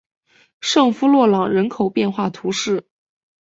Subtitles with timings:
[0.61, 2.87] 圣夫洛朗人口变化图示